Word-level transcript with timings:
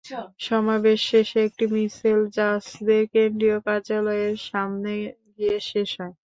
সমাবেশ 0.39 0.99
শেষে 1.09 1.39
একটি 1.47 1.65
মিছিল 1.73 2.19
জাসদের 2.35 3.03
কেন্দ্রীয় 3.13 3.57
কার্যালয়ের 3.65 4.35
সামনে 4.47 4.91
গিয়ে 5.33 5.57
শেষ 5.69 5.89
হয়। 5.99 6.13